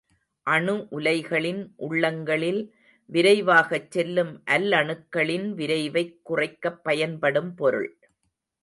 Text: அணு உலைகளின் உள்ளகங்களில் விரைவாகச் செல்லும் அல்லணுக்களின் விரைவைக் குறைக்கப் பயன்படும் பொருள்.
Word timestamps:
அணு 0.47 0.87
உலைகளின் 0.89 1.73
உள்ளகங்களில் 1.75 2.61
விரைவாகச் 3.09 3.91
செல்லும் 3.91 4.43
அல்லணுக்களின் 4.51 5.47
விரைவைக் 5.53 6.19
குறைக்கப் 6.23 6.83
பயன்படும் 6.83 7.55
பொருள். 7.55 7.89